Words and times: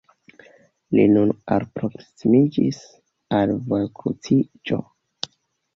li 0.95 1.05
nun 1.17 1.33
alproksimiĝis 1.57 2.81
al 3.41 3.55
vojkruciĝo. 3.71 4.83